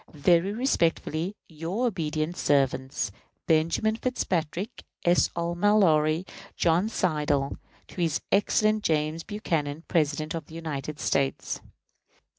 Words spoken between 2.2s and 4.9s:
servants, BENJAMIN FITZPATRICK,